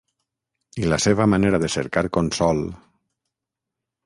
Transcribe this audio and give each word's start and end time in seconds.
I 0.83 0.87
la 0.93 0.97
seva 1.05 1.27
manera 1.33 1.59
de 1.65 1.69
cercar 1.75 2.05
consol... 2.19 2.65